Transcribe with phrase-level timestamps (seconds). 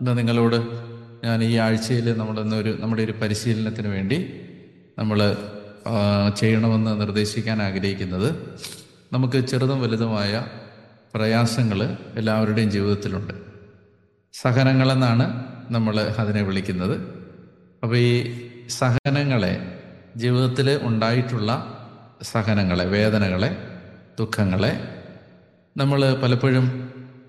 [0.00, 0.56] ഇന്ന് നിങ്ങളോട്
[1.24, 4.18] ഞാൻ ഈ ആഴ്ചയിൽ നമ്മളിന്നൊരു നമ്മുടെ ഒരു പരിശീലനത്തിന് വേണ്ടി
[4.98, 5.18] നമ്മൾ
[6.36, 8.28] ചെയ്യണമെന്ന് നിർദ്ദേശിക്കാൻ ആഗ്രഹിക്കുന്നത്
[9.12, 10.32] നമുക്ക് ചെറുതും വലുതുമായ
[11.14, 11.80] പ്രയാസങ്ങൾ
[12.16, 13.34] എല്ലാവരുടെയും ജീവിതത്തിലുണ്ട്.
[14.34, 15.26] സഹനങ്ങളെന്നാണ്
[15.70, 16.96] നമ്മൾ അതിനെ വിളിക്കുന്നത്.
[17.82, 18.12] അപ്പോൾ ഈ
[18.68, 19.54] സഹനങ്ങളെ
[20.16, 21.50] ജീവിതത്തിൽ ഉണ്ടായിട്ടുള്ള
[22.22, 23.50] സഹനങ്ങളെ വേദനകളെ
[24.18, 24.72] ദുഃഖങ്ങളെ
[25.76, 26.66] നമ്മൾ പലപ്പോഴും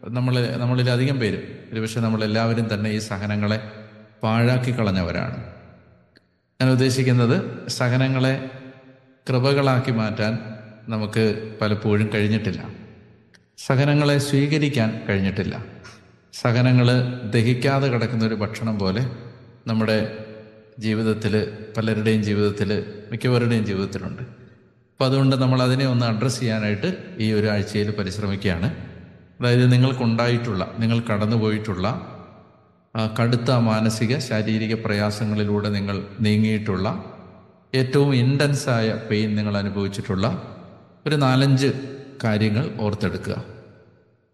[0.10, 1.42] നമ്മൾ നമ്മളിലധികം പേരും
[1.74, 3.72] ഒരുപക്ഷെ നമ്മളെല്ലാവരും തന്നെ ഈ സഹനങ്ങളെ
[4.24, 5.44] പാഴാക്കി കളഞ്ഞവരാണ്.
[6.62, 8.50] ഞാൻ ഉദ്ദേശിക്കുന്നത് സഹനങ്ങളെ
[9.30, 10.40] കൃപകളാക്കി മാറ്റാൻ
[10.90, 12.70] നമുക്ക് പലപ്പോഴും കഴിഞ്ഞിട്ടില്ല.
[13.58, 15.66] സഹനങ്ങളെ സ്വീകരിക്കാൻ കഴിഞ്ഞിട്ടില്ല.
[16.34, 16.88] സഹനങ്ങൾ
[17.30, 19.10] ദഹിക്കാതെ കിടക്കുന്ന ഒരു ഭക്ഷണം പോലെ
[19.68, 20.18] നമ്മുടെ
[20.80, 24.22] ജീവിതത്തിൽ പലരുടെയും ജീവിതത്തിൽ മിക്കവരുടെയും ജീവിതത്തിലുണ്ട്.
[24.22, 28.90] അപ്പോൾ അതുകൊണ്ട് നമ്മൾ അതിനെ ഒന്ന് അഡ്രസ്സ് ചെയ്യാനായിട്ട് ഈ ഒരു ആഴ്ചയിൽ പരിശ്രമിക്കുകയാണ്.
[29.42, 32.16] അതായത് നിങ്ങൾക്കുണ്ടായിട്ടുള്ള നിങ്ങൾ കടന്നുപോയിട്ടുള്ള
[33.22, 37.04] കടുത്ത മാനസിക ശാരീരിക പ്രയാസങ്ങളിലൂടെ നിങ്ങൾ നീങ്ങിയിട്ടുള്ള
[37.76, 40.56] ഏറ്റവും ഇന്റൻസായ പെയിൻ നിങ്ങൾ അനുഭവിച്ചിട്ടുള്ള
[41.08, 43.44] ഒരു നാലഞ്ച് കാര്യങ്ങൾ ഓർത്തെടുക്കുക.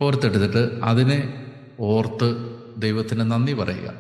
[0.02, 1.45] ഓർത്തെടുത്തിട്ട് അതിനെ
[1.80, 3.94] ഓർത്ത് ദൈവത്തിന് നന്ദി പറയുക.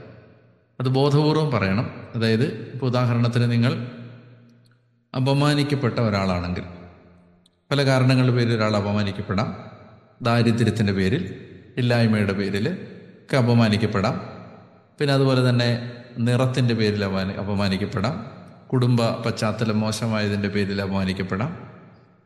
[0.79, 1.89] അത് ബോധപൂർവം പറയണം.
[2.15, 3.87] അതായത് ഇപ്പോൾ ഉദാഹരണത്തിന് നിങ്ങൾ
[5.15, 6.63] അപമാനിക്കപ്പെട്ട ഒരാളാണെങ്കിൽ
[7.71, 9.64] പല കാരണങ്ങളുടെ പേരിൽ ഒരാൾ അപമാനിക്കപ്പെടാം.
[10.21, 11.35] ദാരിദ്ര്യത്തിന്റെ പേരിൽ
[11.77, 12.77] ഇല്ലായ്മയുടെ പേരിൽ
[13.37, 14.21] അപമാനിക്കപ്പെടാം.
[14.99, 18.25] പിന്നെ അതുപോലെ തന്നെ നിറത്തിന്റെ പേരിൽ അപമാനി അപമാനിക്കപ്പെടാം.
[18.73, 21.57] കുടുംബ പശ്ചാത്തലം മോശമായതിന്റെ പേരിൽ അപമാനിക്കപ്പെടാം.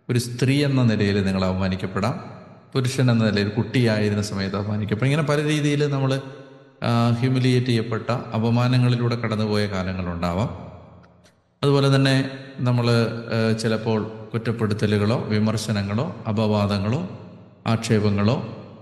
[0.09, 2.23] ഒരു സ്ത്രീ എന്ന നിലയിൽ നിങ്ങൾ അപമാനിക്കപ്പെടാം.
[2.73, 5.11] പുരുഷൻ എന്ന നിലയിൽ കുട്ടിയായിരുന്ന സമയത്ത് അപമാനിക്കപ്പെടാം.
[5.11, 6.21] ഇങ്ങനെ പല രീതിയിൽ നമ്മൾ
[7.19, 10.69] ഹ്യൂമിലിയേറ്റ് ചെയ്യപ്പെട്ട അപമാനങ്ങളിലൂടെ കടന്നുപോയ കാലങ്ങളുണ്ടാവാം.
[11.63, 12.87] അതുപോലെ തന്നെ നമ്മൾ
[13.61, 17.19] ചിലപ്പോൾ കുറ്റപ്പെടുത്തലുകളോ വിമർശനങ്ങളോ അപവാദങ്ങളോ
[17.71, 18.35] ആക്ഷേപങ്ങളോ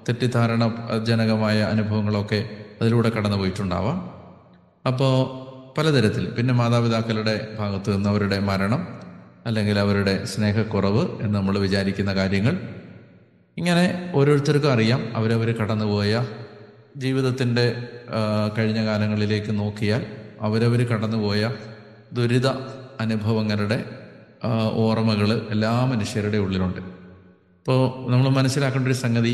[0.09, 0.63] തെറ്റിദ്ധാരണ
[1.07, 2.39] ജനകമായ അനുഭവങ്ങളോ ഒക്കെ
[2.81, 3.97] അതിലൂടെ കടന്നു പോയിട്ടുണ്ടാവാം
[4.87, 5.13] അപ്പോൾ
[5.77, 8.81] പലതരത്തിൽ പിന്നെ മാതാപിതാക്കളുടെ ഭാഗത്തു നിന്ന് അവരുടെ മരണം
[9.45, 12.55] അല്ലെങ്കിൽ അവരുടെ സ്നേഹക്കുറവ് എന്ന് നമ്മൾ വിചാരിക്കുന്ന കാര്യങ്ങൾ
[13.57, 15.01] ഇങ്ങനെ ഓരോരുത്തർക്കും അറിയാം.
[15.15, 16.13] അവരവർ കടന്നുപോയ
[16.97, 17.65] ജീവിതത്തിന്റെ
[18.57, 20.01] കഴിഞ്ഞ കാലങ്ങളിലേക്ക് നോക്കിയാൽ
[20.41, 21.41] അവരവർ കടന്നുപോയ
[22.13, 22.47] ദുരിത
[22.99, 23.79] അനുഭവങ്ങളുടെ
[24.85, 26.81] ഓർമ്മകൾ എല്ലാ മനുഷ്യരുടെ ഉള്ളിലുണ്ട്.
[27.67, 29.31] ഇപ്പോൾ നമ്മൾ മനസ്സിലാക്കേണ്ട ഒരു സംഗതി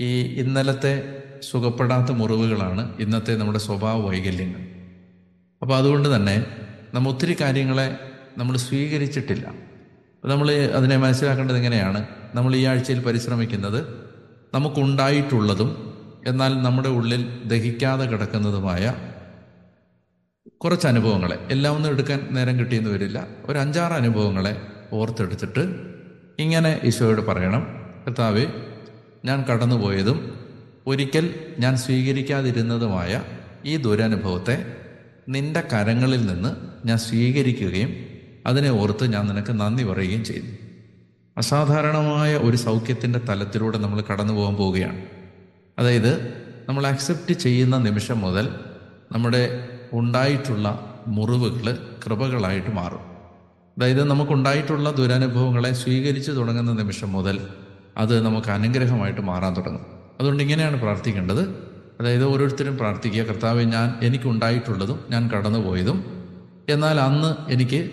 [0.00, 0.92] ഈ ഇന്നലത്തെ
[1.40, 4.62] സുഖപ്പെടാത്ത മുറിവുകളാണ് ഇന്നത്തെ നമ്മുടെ സ്വഭാവ വൈകല്യങ്ങൾ.
[5.62, 6.46] അപ്പോൾ അതുകൊണ്ട് തന്നെ
[6.94, 7.98] നമ്മൾ ഒത്തിരി കാര്യങ്ങളെ
[8.38, 9.44] നമ്മൾ സ്വീകരിച്ചിട്ടില്ല.
[10.24, 13.80] നമ്മൾ അതിനെ മനസ്സിലാക്കേണ്ടത് എങ്ങനെയാണ് നമ്മൾ ഈ ആഴ്ചയിൽ പരിശ്രമിക്കുന്നത്
[14.54, 15.70] നമുക്കുണ്ടായിട്ടുള്ളതും
[16.26, 18.94] എന്നാൽ നമ്മുടെ ഉള്ളിൽ ദഹിക്കാതെ കിടക്കുന്നതുമായ
[20.58, 23.26] കുറച്ച് അനുഭവങ്ങളെ എല്ലാം ഒന്നും എടുക്കാൻ നേരം കിട്ടിയെന്ന് വരില്ല.
[23.44, 24.56] ഒരു അഞ്ചാറ് അനുഭവങ്ങളെ
[24.92, 25.91] ഓർത്തെടുത്തിട്ട്
[26.38, 27.66] ഇങ്ങനെ ഈശോയോട് പറയണം
[28.06, 28.46] കർത്താവേ
[29.24, 30.36] ഞാൻ കടന്നുപോയതും
[30.86, 33.22] ഒരിക്കൽ ഞാൻ സ്വീകരിക്കാതിരുന്നതുമായ
[33.64, 34.76] ഈ ദുരനുഭവത്തെ
[35.28, 36.48] നിന്റെ കരങ്ങളിൽ നിന്ന്
[36.86, 37.90] ഞാൻ സ്വീകരിക്കുകയും
[38.46, 40.46] അതിനെ ഓർത്ത് ഞാൻ നിനക്ക് നന്ദി പറയുകയും ചെയ്തു
[41.38, 45.02] അസാധാരണമായ ഒരു സൗഖ്യത്തിന്റെ തലത്തിലൂടെ നമ്മൾ കടന്നു പോകാൻ പോവുകയാണ്.
[45.78, 46.34] അതായത്
[46.68, 48.48] നമ്മൾ അക്സെപ്റ്റ് ചെയ്യുന്ന നിമിഷം മുതൽ
[49.12, 53.11] നമ്മുടെ ഉണ്ടായിട്ടുള്ള മുറിവുകൾ കൃപകളായിട്ട് മാറും.
[53.78, 57.48] അതായത് നമുക്കുണ്ടായിട്ടുള്ള ദുരനുഭവങ്ങളെ സ്വീകരിച്ചു തുടങ്ങുന്ന നിമിഷം മുതൽ
[57.96, 59.86] അത് നമുക്ക് അനുഗ്രഹമായിട്ട് മാറാൻ തുടങ്ങും.
[60.20, 61.72] അതുകൊണ്ട് ഇങ്ങനെയാണ് പ്രാർത്ഥിക്കേണ്ടത്.
[62.00, 63.22] അതായത് ഓരോരുത്തരും പ്രാർത്ഥിക്കുക.
[63.22, 65.98] കർത്താവ് ഞാൻ എനിക്കുണ്ടായിട്ടുള്ളതും ഞാൻ കടന്നുപോയതും
[66.68, 67.90] എന്നാൽ അന്ന് എനിക്ക്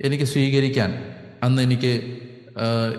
[0.00, 2.18] എനിക്ക് സ്വീകരിക്കാൻ അന്ന് എനിക്ക്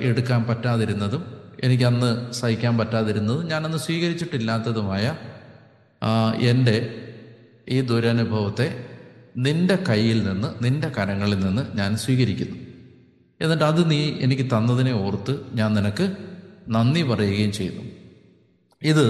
[0.01, 1.23] എടുക്കാൻ പറ്റാതിരുന്നതും
[1.63, 5.15] എനിക്ക് അന്ന് സഹിക്കാൻ പറ്റാതിരുന്നതും ഞാനന്ന് സ്വീകരിച്ചിട്ടില്ലാത്തതുമായ
[6.41, 6.95] എന്റെ
[7.69, 8.85] ഈ ദുരനുഭവത്തെ
[9.37, 12.57] നിന്റെ കയ്യിൽ നിന്ന് നിന്റെ കരങ്ങളിൽ നിന്ന് ഞാൻ സ്വീകരിക്കുന്നു.
[13.41, 16.15] എന്നിട്ട് അത് നീ എനിക്ക് തന്നതിനെ ഓർത്ത് ഞാൻ നിനക്ക്
[16.69, 17.83] നന്ദി പറയുകയും ചെയ്യുന്നു.
[18.83, 19.05] ഇത്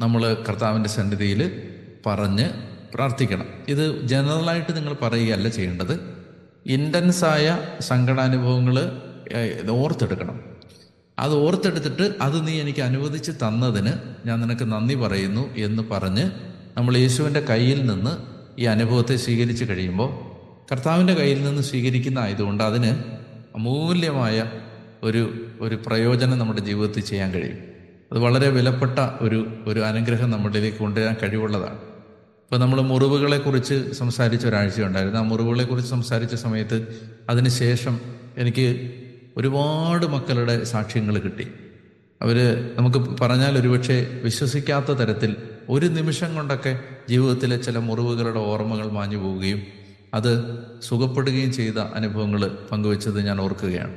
[0.00, 1.70] നമ്മൾ കർത്താവിന്റെ സന്നിധിയിൽ
[2.06, 2.48] പറഞ്ഞ്
[2.94, 3.46] പ്രാർത്ഥിക്കണം.
[3.68, 6.00] ഇത് ജനറലായിട്ട് നിങ്ങൾ പറയുകയല്ല ചെയ്യേണ്ടത്.
[6.66, 9.00] ഇന്റൻസായ സങ്കടാനുഭവങ്ങൾ
[9.70, 10.40] ഓർത്തെടുക്കണം.
[11.18, 13.92] അത് ഓർത്തെടുത്തിട്ട് അത് നീ എനിക്ക് അനുവദിച്ച് തന്നതിന്
[14.26, 16.30] ഞാൻ നിനക്ക് നന്ദി പറയുന്നു എന്ന് പറഞ്ഞ്
[16.76, 20.32] നമ്മൾ യേശുവിന്റെ കയ്യിൽ നിന്ന് ഈ അനുഭവത്തെ സ്വീകരിച്ച് കഴിയുമ്പോൾ
[20.72, 22.90] കർത്താവിന്റെ കയ്യിൽ നിന്ന് സ്വീകരിക്കുന്ന ആയതുകൊണ്ട് അതിന്
[23.56, 24.50] അമൂല്യമായ
[25.02, 27.58] ഒരു ഒരു പ്രയോജനം നമ്മുടെ ജീവിതത്തിൽ ചെയ്യാൻ കഴിയും.
[28.12, 31.74] അത് വളരെ വിലപ്പെട്ട ഒരു ഒരു അനുഗ്രഹം നമ്മളിലേക്ക് കൊണ്ടുവരാൻ കഴിവുള്ളതാണ്.
[31.74, 38.00] ഇപ്പോൾ നമ്മൾ മുറിവുകളെക്കുറിച്ച് സംസാരിച്ച ഒരാഴ്ച ഉണ്ടായിരുന്നു ആ മുറിവുകളെക്കുറിച്ച് സംസാരിച്ച സമയത്ത് അതിനുശേഷം
[38.38, 38.92] എനിക്ക്
[39.36, 41.48] ഒരുപാട് മക്കളുടെ സാക്ഷ്യങ്ങൾ കിട്ടി.
[42.22, 42.36] അവർ
[42.76, 45.36] നമുക്ക് പറഞ്ഞാൽ ഒരുപക്ഷെ വിശ്വസിക്കാത്ത തരത്തിൽ
[45.68, 49.62] ഒരു നിമിഷം കൊണ്ടൊക്കെ ജീവിതത്തിലെ ചില മുറിവുകളുടെ ഓർമ്മകൾ മാഞ്ഞു പോവുകയും
[50.14, 53.94] അത് സുഖപ്പെടുകയും ചെയ്ത അനുഭവങ്ങൾ പങ്കുവെച്ചത് ഞാൻ ഓർക്കുകയാണ്.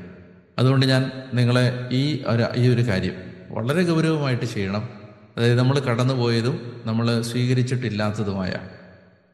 [0.59, 3.13] അതുകൊണ്ട് ഞാൻ നിങ്ങളെ ഈ ഒരു ഈ ഒരു കാര്യം
[3.49, 4.89] വളരെ ഗൗരവമായിട്ട് ചെയ്യണം.
[5.37, 8.53] അതായത് നമ്മൾ കടന്നുപോയതും നമ്മൾ സ്വീകരിച്ചിട്ടില്ലാത്തതുമായ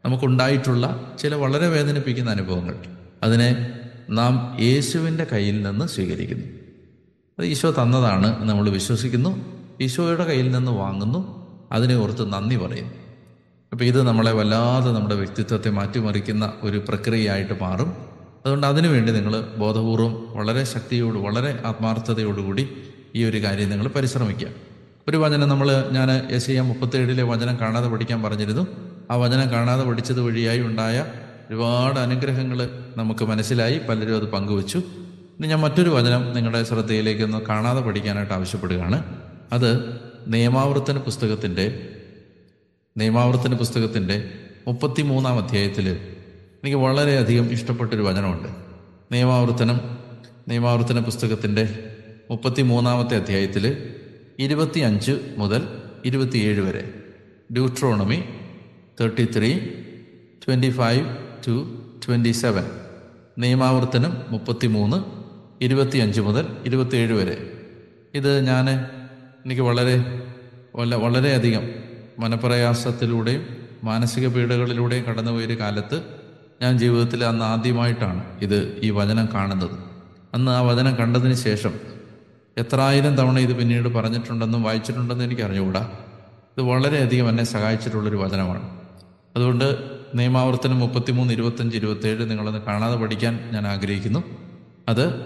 [0.06, 2.76] നമുക്കുണ്ടായിട്ടുള്ള ചില വളരെ വേദനിപ്പിക്കുന്ന അനുഭവങ്ങൾ
[3.24, 3.80] അതിനെ
[4.10, 6.46] നാം യേശുവിന്റെ കയ്യിൽ നിന്ന് സ്വീകരിക്കുന്നു.
[7.40, 9.62] അത് ഈശോ തന്നതാണ് നമ്മൾ വിശ്വസിക്കുന്നു.
[9.82, 11.41] ഈശോയുടെ കയ്യിൽ നിന്ന് വാങ്ങുന്നു.
[11.72, 12.92] അതിനെ ഓർത്ത് നന്ദി പറയുന്നു
[13.72, 17.94] അപ്പോൾ ഇത് നമ്മളെ വല്ലാതെ നമ്മുടെ വ്യക്തിത്വത്തെ മാറ്റിമറിക്കുന്ന ഒരു പ്രക്രിയയായിട്ട് മാറും.
[18.46, 22.70] അതുകൊണ്ട് അതിനുവേണ്ടി നിങ്ങൾ ബോധപൂർവം വളരെ ശക്തിയോട് വളരെ ആത്മാർത്ഥതയോടുകൂടി
[23.16, 24.48] ഈ ഒരു കാര്യം നിങ്ങൾ പരിശ്രമിക്കുക.
[25.08, 28.68] ഒരു വചനം നമ്മൾ ഞാൻ എസ് എം മുപ്പത്തേഴിലെ വചനം കാണാതെ പഠിക്കാൻ പറഞ്ഞിരുന്നു.
[29.12, 31.06] ആ വചനം കാണാതെ പഠിച്ചത് വഴിയായി ഉണ്ടായ
[31.50, 33.82] ഒരുപാട് അനുഗ്രഹങ്ങൾ നമുക്ക് മനസ്സിലായി.
[33.90, 34.78] പലരും അത് പങ്കുവച്ചു.
[35.40, 39.04] ഇനി ഞാൻ മറ്റൊരു വചനം നിങ്ങളുടെ ശ്രദ്ധയിലേക്കൊന്ന് കാണാതെ പഠിക്കാനായിട്ട് ആവശ്യപ്പെടുകയാണ്.
[39.54, 41.90] അത് നിയമാവർത്തന പുസ്തകത്തിന്റെ
[42.98, 44.30] നിയമാവർത്തന പുസ്തകത്തിന്റെ
[44.68, 45.90] മുപ്പത്തി മൂന്നാം അധ്യായത്തിൽ
[46.64, 48.48] എനിക്ക് വളരെയധികം ഇഷ്ടപ്പെട്ടൊരു വചനമുണ്ട്.
[49.12, 49.82] നിയമാവർത്തനം
[50.48, 51.94] നിയമാവർത്തന പുസ്തകത്തിന്റെ
[52.32, 53.94] മുപ്പത്തി മൂന്നാമത്തെ അധ്യായത്തിൽ
[54.40, 55.68] ഇരുപത്തി അഞ്ച് മുതൽ
[56.06, 56.94] ഇരുപത്തിയേഴ് വരെ.
[57.52, 58.24] Deuteronomy
[59.02, 59.60] thirty three
[60.48, 61.18] twenty five
[61.48, 62.64] to twenty seven
[63.38, 65.22] നിയമാവർത്തനം മുപ്പത്തി മൂന്ന്
[65.64, 67.54] ഇരുപത്തി അഞ്ച് മുതൽ ഇരുപത്തിയേഴ് വരെ.
[68.14, 68.66] ഇത് ഞാൻ
[69.46, 70.24] എനിക്ക് വളരെ
[70.76, 71.62] വല്ല വളരെയധികം
[72.20, 73.46] മനപ്രയാസത്തിലൂടെയും
[73.84, 76.02] മാനസിക പീഡകളിലൂടെയും കടന്നുപോയൊരു കാലത്ത്
[76.62, 79.72] ഞാൻ ജീവിതത്തിൽ അന്ന് ആദ്യമായിട്ടാണ് ഇത് ഈ വചനം കാണുന്നത്.
[80.34, 81.74] അന്ന് ആ വചനം കണ്ടതിന് ശേഷം
[82.58, 85.92] എത്രായിരം തവണ ഇത് പിന്നീട് പറഞ്ഞിട്ടുണ്ടെന്നും വായിച്ചിട്ടുണ്ടെന്നും എനിക്ക് അറിഞ്ഞുകൂടാ
[86.58, 88.80] ഇത് വളരെയധികം എന്നെ സഹായിച്ചിട്ടുള്ളൊരു വചനമാണ്.
[89.36, 94.24] അതുകൊണ്ട് നിയമാവർത്തനം മുപ്പത്തിമൂന്ന് ഇരുപത്തഞ്ച് ഇരുപത്തേഴ് നിങ്ങളൊന്ന് കാണാതെ പഠിക്കാൻ ഞാൻ ആഗ്രഹിക്കുന്നു.
[94.90, 95.22] അത്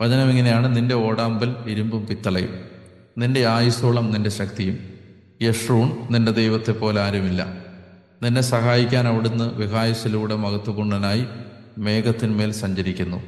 [0.00, 2.71] വചനം ഇങ്ങനെയാണ് നിന്റെ ഓടാമ്പൽ ഇരുമ്പും പിത്തളയും.
[3.18, 4.78] നിന്റെ ആയുസോളം നിന്റെ ശക്തിയും.
[5.42, 7.46] യഷൂൺ നിന്റെ ദൈവത്തെ പോലെ ആരുമില്ല.
[8.22, 11.26] നിന്നെ സഹായിക്കാൻ അവിടുന്ന് വിഹായുസിലൂടെ മകത്തുകൊണ്ടനായി
[11.78, 13.22] മേഘത്തിന്മേൽ സഞ്ചരിക്കുന്നു.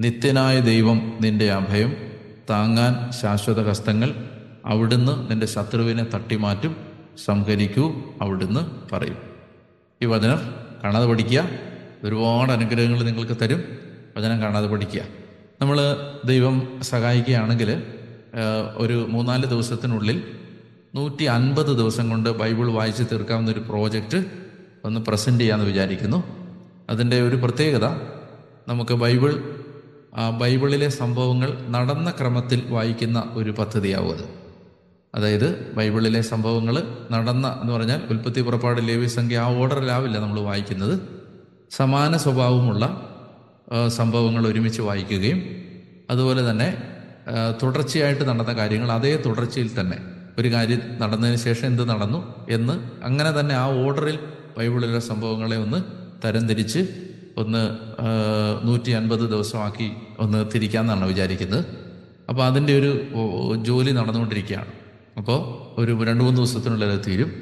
[0.00, 1.96] നിത്യനായ ദൈവം നിന്റെ അഭയം
[2.50, 4.14] താങ്ങാൻ ശാശ്വത ഹസ്തങ്ങൾ
[4.64, 6.76] അവിടുന്ന് നിന്റെ ശത്രുവിനെ തട്ടിമാറ്റും
[7.24, 9.18] സംഹരിക്കൂ അവിടുന്ന് പറയും.
[10.02, 10.54] ഈ വചനം
[10.84, 11.48] കാണാതെ പഠിക്കുക.
[12.04, 13.64] ഒരുപാട് അനുഗ്രഹങ്ങൾ നിങ്ങൾക്ക് തരും.
[14.16, 15.02] വചനം കാണാതെ പഠിക്കുക.
[15.60, 15.80] നമ്മൾ
[16.24, 17.82] ദൈവം സഹായിക്കുകയാണെങ്കിൽ
[18.76, 20.24] ഒരു മൂന്നാൽ ദിവസത്തിനുള്ളിൽ
[20.94, 24.24] നൂറ്റി അൻപത് ദിവസം കൊണ്ട് ബൈബിൾ വായിച്ച് തീർക്കാവുന്ന ഒരു പ്രോജക്റ്റ്
[24.84, 26.24] ഒന്ന് പ്രസന്റ് ചെയ്യാമെന്ന് വിചാരിക്കുന്നു.
[26.90, 27.84] അതിന്റെ ഒരു പ്രത്യേകത
[28.68, 29.42] നമുക്ക് ബൈബിൾ
[30.38, 34.24] ബൈബിളിലെ സംഭവങ്ങൾ നടന്ന ക്രമത്തിൽ വായിക്കുന്ന ഒരു പദ്ധതിയാവും അത്.
[35.14, 41.00] അതായത് ബൈബിളിലെ സംഭവങ്ങൾ നടന്ന എന്ന് പറഞ്ഞാൽ ഉൽപ്പത്തി പുറപ്പാട് ലേവി സംഖ്യ ആ ഓർഡറിലാവില്ല നമ്മൾ വായിക്കുന്നത്.
[41.70, 43.10] സമാന സ്വഭാവമുള്ള
[43.88, 45.40] സംഭവങ്ങൾ ഒരുമിച്ച് വായിക്കുകയും
[46.10, 46.93] അതുപോലെ തന്നെ
[47.62, 49.98] തുടർച്ചയായിട്ട് നടന്ന കാര്യങ്ങൾ അതേ തുടർച്ചയിൽ തന്നെ.
[50.38, 54.18] ഒരു കാര്യം നടന്നതിന് ശേഷം എന്ത് നടന്നു എന്ന് അങ്ങനെ തന്നെ ആ ഓർഡറിൽ
[54.58, 55.78] ബൈബിളിലെ സംഭവങ്ങളെ ഒന്ന്
[56.24, 56.80] തരംതിരിച്ച്
[57.36, 57.62] ഒന്ന്
[58.64, 61.64] നൂറ്റി അൻപത് ദിവസമാക്കി ഒന്ന് തിരിക്കാമെന്നാണ് വിചാരിക്കുന്നത്.
[62.28, 62.90] അപ്പോൾ അതിന്റെ ഒരു
[63.62, 64.72] ജോലി നടന്നുകൊണ്ടിരിക്കുകയാണ്.
[65.16, 65.38] അപ്പോൾ
[65.80, 67.32] ഒരു രണ്ട് മൂന്ന് ദിവസത്തിനുള്ളിൽ തീരും.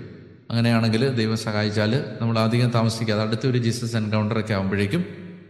[0.50, 5.04] അങ്ങനെയാണെങ്കിൽ ദൈവം സഹായിച്ചാൽ നമ്മൾ അധികം താമസിക്കാതെ അടുത്തൊരു ജീസസ് എൻകൗണ്ടറൊക്കെ ആകുമ്പോഴേക്കും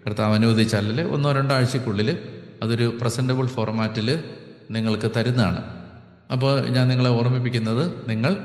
[0.06, 2.18] കർത്താവ് അനുവദിച്ചാൽ ഒന്നോ രണ്ടോ ആഴ്ചക്കുള്ളിൽ
[2.62, 4.24] അതൊരു പ്രസന്റബിൾ ഫോർമാറ്റിൽ
[4.70, 5.62] നിങ്ങൾക്ക് തരുന്നതാണ്.
[6.32, 8.36] അപ്പോൾ ഞാൻ നിങ്ങളെ ഓർമ്മിപ്പിക്കുന്നത് നിങ്ങൾ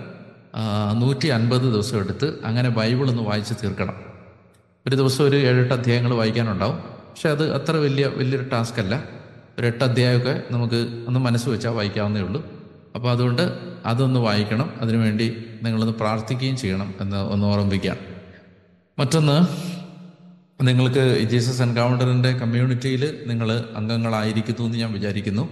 [0.93, 3.95] നൂറ്റി അൻപത് ദിവസം എടുത്ത് അങ്ങനെ ബൈബിൾ ഒന്ന് വായിച്ച് തീർക്കണം.
[4.87, 6.77] ഒരു ദിവസം ഒരു ഏഴെട്ട് അധ്യായങ്ങൾ വായിക്കാനുണ്ടാവും.
[6.77, 9.03] പക്ഷെ അത് അത്ര വലിയ വലിയൊരു ടാസ്ക് അല്ല.
[9.59, 12.45] ഒരു എട്ട് അധ്യായമൊക്കെ നമുക്ക് ഒന്ന് മനസ്സ് വെച്ചാൽ വായിക്കാവുന്നേ ഉള്ളൂ.
[12.95, 14.73] അപ്പോൾ അതുകൊണ്ട് അതൊന്ന് വായിക്കണം.
[14.81, 17.97] അതിനുവേണ്ടി നിങ്ങളൊന്ന് പ്രാർത്ഥിക്കുകയും ചെയ്യണം എന്ന് ഒന്ന് ഓർമ്മിപ്പിക്കാം.
[18.99, 19.37] മറ്റൊന്ന്
[20.59, 23.49] നിങ്ങൾക്ക് ജീസസ് എൻകൗണ്ടറിന്റെ കമ്മ്യൂണിറ്റിയിൽ നിങ്ങൾ
[23.79, 25.43] അംഗങ്ങളായിരിക്കുന്നു എന്ന് ഞാൻ വിചാരിക്കുന്നു.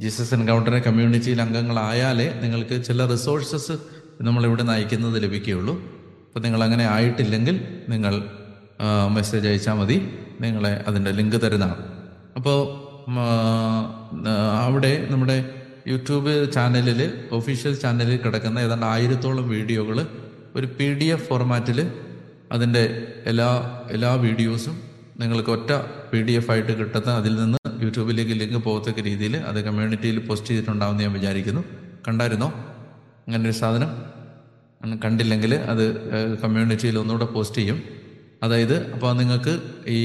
[0.00, 3.74] ജീസസ് എൻകൗണ്ടറിന്റെ കമ്മ്യൂണിറ്റിയിൽ അംഗങ്ങളായാലേ നിങ്ങൾക്ക് ചില റിസോഴ്സസ്
[4.22, 5.74] നമ്മളിവിടെ നിന്ന് അയക്കുന്നത് ലഭിക്കുകയുള്ളൂ.
[6.26, 7.56] അപ്പോൾ നിങ്ങൾ അങ്ങനെ ആയിട്ടില്ലെങ്കിൽ
[7.88, 8.14] നിങ്ങൾ
[9.16, 9.98] മെസ്സേജ് അയച്ചാൽ മതി.
[10.40, 11.84] നിങ്ങളെ അതിന്റെ ലിങ്ക് തരുന്നതാണ്.
[12.36, 12.58] അപ്പോൾ
[14.64, 15.38] അവിടെ നമ്മുടെ
[15.88, 17.00] യൂട്യൂബ് ചാനലിൽ
[17.38, 20.06] ഒഫീഷ്യൽ ചാനലിൽ കിടക്കുന്ന ഏതാണ്ട് ആയിരത്തോളം വീഡിയോകൾ
[20.54, 21.78] ഒരു പി ഡി എഫ് ഫോർമാറ്റിൽ
[22.54, 22.82] അതിന്റെ
[23.30, 23.48] എല്ലാ
[23.96, 24.76] എല്ലാ വീഡിയോസും
[25.20, 25.70] നിങ്ങൾക്ക് ഒറ്റ
[26.10, 31.04] പി ഡി എഫ് ആയിട്ട് കിട്ടുന്ന അതിൽ നിന്ന് യൂട്യൂബിലേക്ക് ലിങ്ക് പോകത്തക്ക രീതിയിൽ അത് കമ്മ്യൂണിറ്റിയിൽ പോസ്റ്റ് ചെയ്തിട്ടുണ്ടാവുമെന്ന്
[31.04, 31.62] ഞാൻ വിചാരിക്കുന്നു.
[32.06, 32.48] കണ്ടായിരുന്നോ?
[33.26, 33.90] അങ്ങനെ ഒരു സാധനം
[35.04, 35.84] കണ്ടില്ലെങ്കിൽ അത്
[36.42, 37.78] കമ്മ്യൂണിറ്റിയിൽ ഒന്നുകൂടെ പോസ്റ്റ് ചെയ്യും.
[38.44, 39.54] അതായത് അപ്പോൾ നിങ്ങൾക്ക്
[39.96, 40.00] ഈ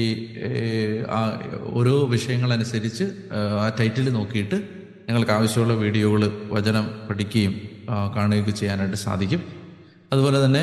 [1.78, 3.04] ഓരോ വിഷയങ്ങളനുസരിച്ച്
[3.62, 4.56] ആ ടൈറ്റിൽ നോക്കിയിട്ട്
[5.06, 6.22] നിങ്ങൾക്ക് ആവശ്യമുള്ള വീഡിയോകൾ
[6.56, 7.54] വചനം പഠിക്കുകയും
[8.16, 9.42] കാണുകയൊക്കെ ചെയ്യാനായിട്ട് സാധിക്കും.
[10.12, 10.62] അതുപോലെ തന്നെ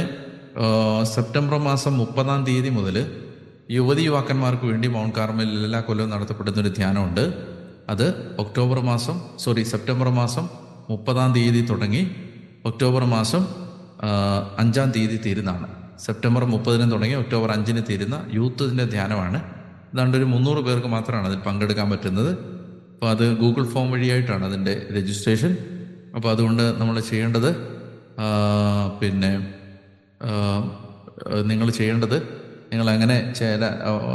[1.14, 2.98] സെപ്റ്റംബർ മാസം മുപ്പതാം തീയതി മുതൽ
[3.72, 7.24] യുവതി യുവാക്കന്മാർക്ക് വേണ്ടി മൗണ്ട് കാർമലിൽ എല്ലാ കൊല്ലവും നടത്തപ്പെടുന്ന ഒരു ധ്യാനമുണ്ട്.
[7.90, 8.06] അത്
[8.44, 10.46] ഒക്ടോബർ മാസം സോറി സെപ്റ്റംബർ മാസം
[10.90, 12.04] മുപ്പതാം തീയതി തുടങ്ങി
[12.70, 13.44] ഒക്ടോബർ മാസം
[14.62, 15.68] അഞ്ചാം തീയതി തീരുന്നതാണ്.
[16.06, 19.40] സെപ്റ്റംബർ മുപ്പതിന് തുടങ്ങി ഒക്ടോബർ അഞ്ചിന് തീരുന്ന യൂത്തിന്റെ ധ്യാനമാണ്.
[19.94, 22.32] ഏതാണ്ട് ഒരു മുന്നൂറ് പേർക്ക് മാത്രമാണ് അതിൽ പങ്കെടുക്കാൻ പറ്റുന്നത്.
[22.94, 25.52] അപ്പോൾ അത് ഗൂഗിൾ ഫോം വഴിയായിട്ടാണ് അതിന്റെ രജിസ്ട്രേഷൻ.
[26.16, 27.50] അപ്പോൾ അതുകൊണ്ട് നമ്മൾ ചെയ്യേണ്ടത്
[29.02, 29.32] പിന്നെ
[31.44, 32.18] നിങ്ങൾ ചെയ്യേണ്ടത്
[32.72, 33.65] നിങ്ങൾ അങ്ങനെ ചില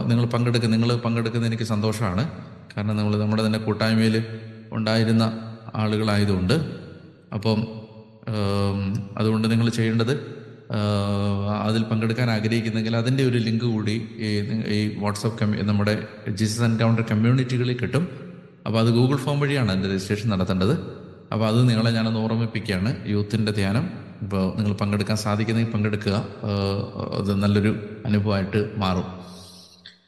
[0.07, 2.23] നിങ്ങൾ പങ്കെടുക്കുന്ന നിങ്ങൾ പങ്കെടുക്കുന്ന എനിക്ക് സന്തോഷമാണ്.
[2.77, 4.25] കാരണം നമ്മൾ നമ്മുടെ തന്നെ കൂട്ടായ്മയിൽ
[4.73, 5.25] ഉണ്ടായിരുന്ന
[5.75, 6.55] ആളുകളായതുകൊണ്ട്.
[7.35, 7.61] അപ്പം
[9.19, 10.13] അതുകൊണ്ട് നിങ്ങൾ ചെയ്യേണ്ടത്
[11.67, 14.31] അതിൽ പങ്കെടുക്കാൻ ആഗ്രഹിക്കുന്നെങ്കിൽ അതിന്റെ ഒരു ലിങ്ക് കൂടി ഈ
[14.77, 15.95] ഈ വാട്സപ്പ് കമ്മ്യൂ നമ്മുടെ
[16.29, 18.05] ജീസസ് എൻകൗണ്ടർ കമ്മ്യൂണിറ്റികളിൽ കിട്ടും.
[18.67, 20.75] അപ്പോൾ അത് ഗൂഗിൾ ഫോം വഴിയാണ് അതിന്റെ രജിസ്ട്രേഷൻ നടത്തേണ്ടത്.
[21.33, 22.91] അപ്പോൾ അത് നിങ്ങളെ ഞാനൊന്ന് ഓർമ്മിപ്പിക്കുകയാണ്.
[23.09, 24.08] യൂത്തിന്റെ ധ്യാനം.
[24.23, 26.25] ഇപ്പോൾ നിങ്ങൾ പങ്കെടുക്കാൻ സാധിക്കുന്നെങ്കിൽ പങ്കെടുക്കുക.
[27.19, 29.07] അത് നല്ലൊരു അനുഭവമായിട്ട് മാറും.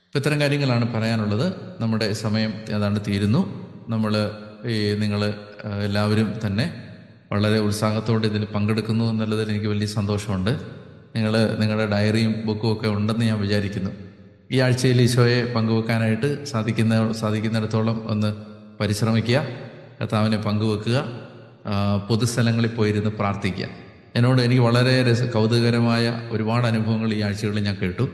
[0.06, 1.52] ഇപ്പം ഇത്തരം കാര്യങ്ങളാണ് പറയാനുള്ളത്.
[1.80, 3.40] നമ്മുടെ സമയം ഏതാണ്ട് തീരുന്നു.
[3.88, 4.30] നമ്മൾ
[4.66, 5.34] ഈ നിങ്ങൾ
[5.84, 6.86] എല്ലാവരും തന്നെ
[7.32, 10.50] വളരെ ഉത്സാഹത്തോടെ ഇതിൽ പങ്കെടുക്കുന്നു എന്നുള്ളതിൽ എനിക്ക് വലിയ സന്തോഷമുണ്ട്.
[11.16, 13.90] നിങ്ങൾ നിങ്ങളുടെ ഡയറിയും ബുക്കും ഒക്കെ ഉണ്ടെന്ന് ഞാൻ വിചാരിക്കുന്നു.
[14.52, 18.34] ഈ ആഴ്ചയിൽ ഈശോയെ പങ്കുവെക്കാനായിട്ട് സാധിക്കുന്ന സാധിക്കുന്നിടത്തോളം ഒന്ന്
[18.80, 19.46] പരിശ്രമിക്കുക.
[20.00, 20.98] കർത്താവിനെ പങ്കുവെക്കുക.
[22.08, 23.89] പൊതുസ്ഥലങ്ങളിൽ പോയിരുന്ന് പ്രാർത്ഥിക്കുക.
[24.16, 28.08] എന്നോട് എനിക്ക് വളരെ രസ കൗതുകകരമായ ഒരുപാട് അനുഭവങ്ങൾ ഈ ആഴ്ചകളിൽ ഞാൻ കേട്ടു.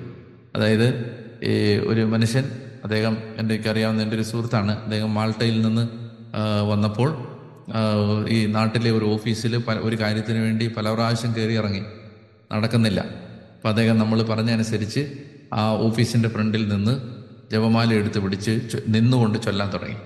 [0.57, 0.89] അതായത്
[1.43, 2.45] ഈ ഒരു മനുഷ്യൻ
[2.85, 4.73] അദ്ദേഹം എന്റെ അറിയാവുന്ന എന്റെ ഒരു സുഹൃത്താണ്.
[4.83, 5.89] അദ്ദേഹം മാൾട്ടയിൽ നിന്ന്
[6.71, 7.11] വന്നപ്പോൾ
[8.29, 11.83] ഈ നാട്ടിലെ ഒരു ഓഫീസിൽ പല ഒരു കാര്യത്തിന് വേണ്ടി പല പ്രാവശ്യം കയറി ഇറങ്ങി.
[12.53, 13.01] നടക്കുന്നില്ല.
[13.57, 15.09] അപ്പം അദ്ദേഹം നമ്മൾ പറഞ്ഞനുസരിച്ച്
[15.53, 16.95] ആ ഓഫീസിന്റെ ഫ്രണ്ടിൽ നിന്ന്
[17.53, 18.53] ജപമാല എടുത്ത് പിടിച്ച്
[18.89, 19.97] നിന്നുകൊണ്ട് ചൊല്ലാൻ തുടങ്ങി.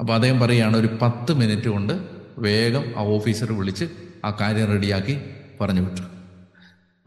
[0.00, 1.94] അപ്പോൾ അദ്ദേഹം പറയുകയാണ് ഒരു പത്ത് മിനിറ്റ് കൊണ്ട്
[2.38, 3.84] വേഗം ആ ഓഫീസർ വിളിച്ച്
[4.28, 5.14] ആ കാര്യം റെഡിയാക്കി
[5.60, 6.02] പറഞ്ഞു വിട്ടു.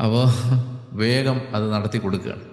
[0.03, 0.25] അപ്പോൾ
[1.01, 2.43] വേഗം അത് നടത്തി കൊടുക്കുകയാണ്.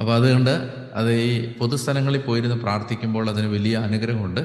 [0.00, 0.54] അപ്പോൾ അതുകൊണ്ട്
[0.94, 4.42] അത് ഈ പൊതുസ്ഥലങ്ങളിൽ പോയിരുന്ന് പ്രാർത്ഥിക്കുമ്പോൾ അതിന് വലിയ അനുഗ്രഹമുണ്ട്.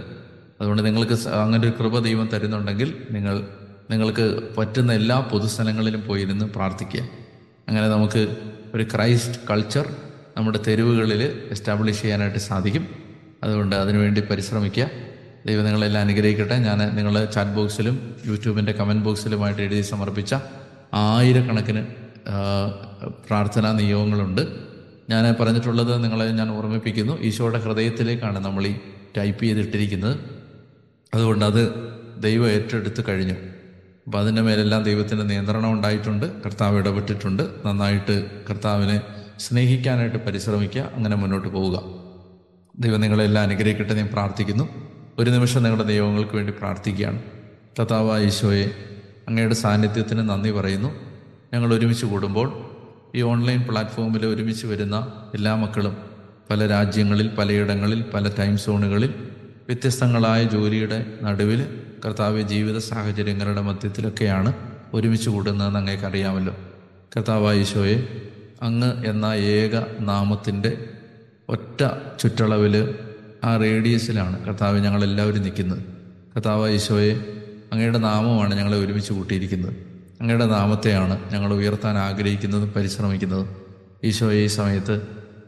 [0.61, 3.35] അതുകൊണ്ട് നിങ്ങൾക്ക് അങ്ങനെ ഒരു കൃപ ദൈവം തരുന്നുണ്ടെങ്കിൽ നിങ്ങൾ
[3.91, 4.25] നിങ്ങൾക്ക്
[4.57, 7.01] പറ്റുന്ന എല്ലാ പൊതുസ്ഥലങ്ങളിലും പോയിരുന്ന് പ്രാർത്ഥിക്കുക.
[7.67, 8.21] അങ്ങനെ നമുക്ക്
[8.75, 9.87] ഒരു ക്രൈസ്റ്റ് കൾച്ചർ
[10.37, 12.85] നമ്മുടെ തെരുവുകളിൽ എസ്റ്റാബ്ലിഷ് ചെയ്യാനായിട്ട് സാധിക്കും.
[13.43, 14.85] അതുകൊണ്ട് അതിനുവേണ്ടി പരിശ്രമിക്കുക.
[15.47, 16.57] ദൈവം നിങ്ങളെല്ലാം അനുഗ്രഹിക്കട്ടെ.
[16.57, 20.35] ഞാൻ നിങ്ങൾ ചാറ്റ് ബോക്സിലും യൂട്യൂബിന്റെ കമന്റ് ബോക്സിലുമായിട്ട് എഴുതി സമർപ്പിച്ച
[20.93, 21.85] ആയിരക്കണക്കിന്
[23.27, 24.41] പ്രാർത്ഥനാ നിയോഗങ്ങളുണ്ട്.
[25.09, 27.21] ഞാൻ പറഞ്ഞിട്ടുള്ളത് നിങ്ങളെ ഞാൻ ഓർമ്മിപ്പിക്കുന്നു.
[27.21, 28.75] ഈശോയുടെ ഹൃദയത്തിലേക്കാണ് നമ്മൾ ഈ
[29.17, 30.19] ടൈപ്പ് ചെയ്തിട്ടിരിക്കുന്നത്.
[31.13, 31.63] അതുകൊണ്ട് അത്
[32.19, 33.33] ദൈവം ഏറ്റെടുത്ത് കഴിഞ്ഞു.
[34.05, 36.43] അപ്പം അതിന്റെ മേലെല്ലാം ദൈവത്തിന്റെ നിയന്ത്രണം ഉണ്ടായിട്ടുണ്ട്.
[36.43, 37.43] കർത്താവ് ഇടപെട്ടിട്ടുണ്ട്.
[37.65, 38.15] നന്നായിട്ട്
[38.49, 39.01] കർത്താവിനെ
[39.39, 40.81] സ്നേഹിക്കാനായിട്ട് പരിശ്രമിക്കുക.
[40.93, 41.83] അങ്ങനെ മുന്നോട്ട് പോവുക.
[42.79, 44.92] ദൈവം നിങ്ങളെല്ലാം അനുഗ്രഹിക്കട്ടെ ഞാൻ പ്രാർത്ഥിക്കുന്നു.
[45.19, 47.21] ഒരു നിമിഷം നിങ്ങളുടെ ദൈവങ്ങൾക്ക് വേണ്ടി പ്രാർത്ഥിക്കുകയാണ്.
[47.81, 48.71] കഥാവ ഈശോയെ
[49.27, 50.95] അങ്ങയുടെ സാന്നിധ്യത്തിന് നന്ദി പറയുന്നു.
[51.53, 52.69] ഞങ്ങൾ ഒരുമിച്ച് കൂടുമ്പോൾ
[53.15, 55.97] ഈ ഓൺലൈൻ പ്ലാറ്റ്ഫോമിൽ ഒരുമിച്ച് വരുന്ന എല്ലാ മക്കളും
[56.49, 59.13] പല രാജ്യങ്ങളിൽ പലയിടങ്ങളിൽ പല ടൈം സോണുകളിൽ
[59.67, 64.53] വ്യത്യസ്തങ്ങളായ ജോലിയുടെ നടുവിൽ കർത്താവ് ജീവിത സാഹചര്യങ്ങളുടെ മധ്യത്തിലൊക്കെയാണ്
[64.93, 66.55] ഒരുമിച്ച് കൂടുന്നതെന്ന് അങ്ങേക്ക് അറിയാമല്ലോ.
[67.17, 68.07] കർത്താവായ ഈശോയെ
[68.61, 70.77] അങ്ങ് എന്ന ഏക നാമത്തിന്റെ
[71.49, 71.83] ഒറ്റ
[72.19, 72.95] ചുറ്റളവിൽ
[73.43, 75.79] ആ റേഡിയസിലാണ് കർത്താവ് ഞങ്ങളെല്ലാവരും നിൽക്കുന്നത്.
[76.35, 77.25] കർത്താവ് ഈശോയെ
[77.73, 79.75] അങ്ങയുടെ നാമമാണ് ഞങ്ങളെ ഒരുമിച്ച് കൂട്ടിയിരിക്കുന്നത്.
[80.21, 83.55] അങ്ങയുടെ നാമത്തെയാണ് ഞങ്ങൾ ഉയർത്താൻ ആഗ്രഹിക്കുന്നതും പരിശ്രമിക്കുന്നതും.
[84.03, 85.01] ഈശോയെ ഈ സമയത്ത്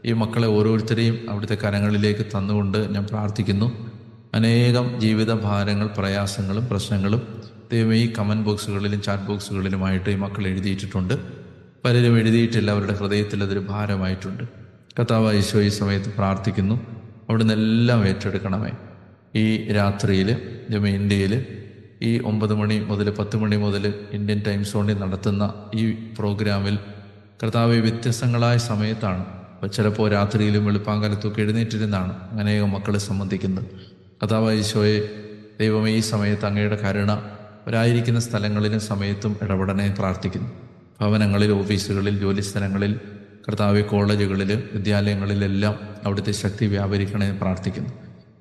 [0.04, 3.90] ഈ മക്കളെ ഓരോരുത്തരെയും അവിടുത്തെ കരങ്ങളിലേക്ക് തന്നുകൊണ്ട് ഞാൻ പ്രാർത്ഥിക്കുന്നു.
[4.34, 7.22] അനേകം ജീവിത ഭാരങ്ങൾ പ്രയാസങ്ങളും പ്രശ്നങ്ങളും
[7.72, 11.14] ദൈവം ഈ കമന്റ് ബോക്സുകളിലും ചാറ്റ് ബോക്സുകളിലുമായിട്ട് ഈ മക്കൾ എഴുതിയിട്ടിട്ടുണ്ട്.
[11.84, 14.44] പലരും എഴുതിയിട്ടില്ല അവരുടെ ഹൃദയത്തിൽ അതൊരു ഭാരമായിട്ടുണ്ട്.
[14.98, 16.95] കർത്താവ് ഈശോ ഈ സമയത്ത് പ്രാർത്ഥിക്കുന്നു.
[17.28, 18.72] അവിടുന്ന് എല്ലാം ഏറ്റെടുക്കണമേ.
[19.34, 20.28] ഈ രാത്രിയിൽ
[20.70, 21.46] ജമ ഇന്ത്യയിൽ
[22.02, 26.78] ഈ ഒമ്പത് മണി മുതൽ പത്ത് മണി മുതൽ ഇന്ത്യൻ ടൈം സോണിൽ നടത്തുന്ന ഈ പ്രോഗ്രാമിൽ
[27.42, 29.24] കർത്താവ് വ്യത്യസ്തങ്ങളായ സമയത്താണ്.
[29.72, 33.64] ചിലപ്പോൾ രാത്രിയിലും വെളുപ്പാങ്കാലത്തൊക്കെ എഴുന്നേറ്റിരുന്നാണ് അനേകം മക്കളെ സംബന്ധിക്കുന്നത്.
[34.22, 34.98] കർത്താവ് ഈശോയെ
[35.60, 37.12] ദൈവമേ ഈ സമയത്ത് അങ്ങയുടെ കരുണ
[37.66, 40.50] ഒരായിരിക്കുന്ന സ്ഥലങ്ങളിലും സമയത്തും ഇടപെടനെ പ്രാർത്ഥിക്കുന്നു.
[41.00, 43.00] ഭവനങ്ങളിൽ ഓഫീസുകളിൽ ജോലി സ്ഥലങ്ങളിൽ
[43.48, 47.90] കർത്താവ് കോളേജുകളിൽ വിദ്യാലയങ്ങളിലെല്ലാം അവിടുത്തെ ശക്തി വ്യാപരിക്കണേ എന്ന് പ്രാർത്ഥിക്കുന്നു.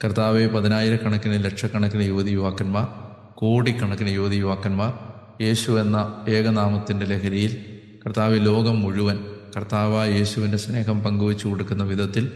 [0.04, 2.88] കർത്താവ് പതിനായിരക്കണക്കിന് ലക്ഷക്കണക്കിന് യുവതി യുവാക്കന്മാർ
[3.34, 4.94] കോടിക്കണക്കിന് യുവതി യുവാക്കന്മാർ
[5.44, 7.66] യേശു എന്ന ഏകനാമത്തിന്റെ ലഹരിയിൽ
[8.06, 9.20] കർത്താവ് ലോകം മുഴുവൻ
[9.58, 12.32] കർത്താവ് യേശുവിന്റെ സ്നേഹം പങ്കുവച്ചു കൊടുക്കുന്ന വിധത്തിൽ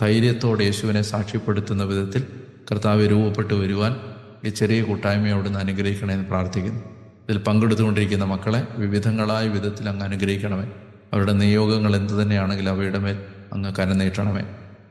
[0.00, 2.22] ധൈര്യത്തോടെ യേശുവിനെ സാക്ഷ്യപ്പെടുത്തുന്ന വിധത്തിൽ
[2.70, 3.96] കർത്താവ് രൂപപ്പെട്ടു വരുവാൻ
[4.44, 6.80] ഈ ചെറിയ കൂട്ടായ്മ അവിടുന്ന് അനുഗ്രഹിക്കണമെന്ന് പ്രാർത്ഥിക്കുന്നു.
[7.28, 10.68] ഇതിൽ പങ്കെടുത്തുകൊണ്ടിരിക്കുന്ന മക്കളെ വിവിധങ്ങളായ വിധത്തിൽ അങ്ങ് അനുഗ്രഹിക്കണമേ.
[11.12, 13.18] അവരുടെ നിയോഗങ്ങൾ എന്തു തന്നെയാണെങ്കിലും അവയുടെ മേൽ
[13.52, 14.42] അങ്ങ് കരനീട്ടണമേ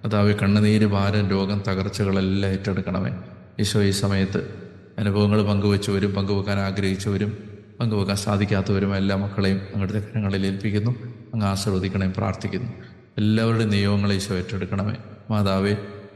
[0.03, 3.11] കർത്താവ് കണ്ണുനീര് ഭാരം രോഗം തകർച്ചകളെല്ലാം ഏറ്റെടുക്കണമേ.
[3.59, 4.63] ഈശോ ഈ സമയത്ത്
[4.99, 7.37] അനുഭവങ്ങൾ പങ്കുവെച്ചവരും പങ്കുവെക്കാൻ ആഗ്രഹിച്ചവരും
[7.79, 10.91] പങ്കുവെക്കാൻ സാധിക്കാത്തവരും എല്ലാ മക്കളെയും അങ്ങയുടെ കരങ്ങളിൽ ഏൽപ്പിക്കുന്നു.
[11.33, 12.71] അങ്ങ് ആശീർവദിക്കണേയും പ്രാർത്ഥിക്കുന്നു.
[13.17, 14.95] എല്ലാവരുടെയും നിയോഗങ്ങളെ ഈശോ ഏറ്റെടുക്കണമേ.
[15.29, 15.71] മാതാവേ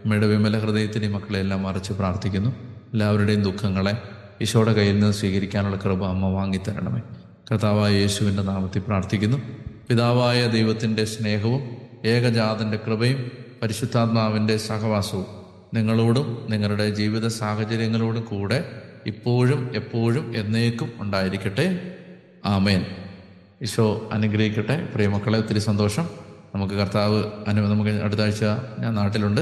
[0.05, 2.49] അമ്മയുടെ വിമല ഹൃദയത്തിന് ഈ മക്കളെ എല്ലാം മറിച്ച് പ്രാർത്ഥിക്കുന്നു.
[2.93, 4.01] എല്ലാവരുടെയും ദുഃഖങ്ങളെ
[4.41, 7.01] ഈശോയുടെ കയ്യിൽ നിന്ന് സ്വീകരിക്കാനുള്ള കൃപ അമ്മ വാങ്ങിത്തരണമേ.
[7.51, 9.37] കർത്താവായ യേശുവിന്റെ നാമത്തിൽ പ്രാർത്ഥിക്കുന്നു.
[9.87, 11.61] പിതാവായ ദൈവത്തിന്റെ സ്നേഹവും
[12.05, 15.25] ഏകജാതന്റെ കൃപയും പരിശുദ്ധാത്മാവിന്റെ സഹവാസവും
[15.73, 21.95] നിങ്ങളോടും നിങ്ങളുടെ ജീവിത സാഹചര്യങ്ങളോടും കൂടെ ഇപ്പോഴും എപ്പോഴും എന്നേക്കും ഉണ്ടായിരിക്കട്ടെ.
[22.45, 22.85] ആമേൻ.
[23.61, 24.85] ഈശോ അനുഗ്രഹിക്കട്ടെ.
[24.85, 26.09] പ്രിയമക്കളെ ഒത്തിരി സന്തോഷം.
[26.55, 28.43] നമുക്ക് കർത്താവ് അനു നമുക്ക് അടുത്ത ആഴ്ച
[28.79, 29.41] ഞാൻ നാട്ടിലുണ്ട്.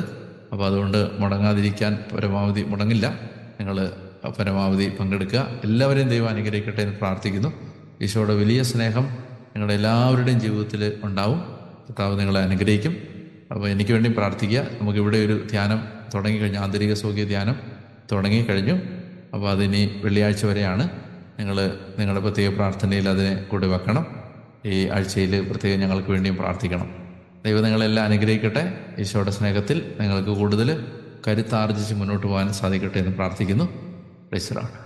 [0.52, 3.20] അപ്പോൾ അതുകൊണ്ട് മുടങ്ങാതിരിക്കാൻ പരമാവധി മുടങ്ങില്ല.
[3.60, 3.92] നിങ്ങൾ
[4.40, 5.48] പരമാവധി പങ്കെടുക്കുക.
[5.64, 7.54] എല്ലാവരെയും ദൈവം അനുഗ്രഹിക്കട്ടെ എന്ന് പ്രാർത്ഥിക്കുന്നു.
[8.02, 9.25] ഈശോയുടെ വലിയ സ്നേഹം
[9.56, 11.40] നിങ്ങളുടെ എല്ലാവരുടെയും ജീവിതത്തിൽ ഉണ്ടാവും.
[11.40, 12.98] കർത്താവ് നിങ്ങളെ അനുഗ്രഹിക്കും.
[13.52, 14.68] അപ്പോൾ എനിക്ക് വേണ്ടി പ്രാർത്ഥിക്കുക.
[14.82, 16.60] നമുക്കിവിടെ ഒരു ധ്യാനം തുടങ്ങിക്കഴിഞ്ഞു.
[16.60, 17.56] ആന്തരിക സൗഖ്യ ധ്യാനം
[18.12, 18.76] തുടങ്ങിക്കഴിഞ്ഞു.
[19.34, 20.90] അപ്പോൾ അതിനി വെള്ളിയാഴ്ച വരെയാണ്
[21.40, 24.06] നിങ്ങൾ നിങ്ങളുടെ പ്രത്യേക പ്രാർത്ഥനയിൽ അതിനെ കൂടി വെക്കണം.
[24.66, 26.96] ഈ ആഴ്ചയിൽ പ്രത്യേകം ഞങ്ങൾക്ക് വേണ്ടിയും പ്രാർത്ഥിക്കണം.
[27.46, 28.80] ദൈവം നിങ്ങളെല്ലാം അനുഗ്രഹിക്കട്ടെ.
[29.00, 30.86] ഈശോയുടെ സ്നേഹത്തിൽ നിങ്ങൾക്ക് കൂടുതൽ
[31.28, 33.66] കരുത്താർജിച്ച് മുന്നോട്ട് പോകാൻ സാധിക്കട്ടെ എന്ന് പ്രാർത്ഥിക്കുന്നു.
[34.30, 34.85] പ്രൈസറാണ്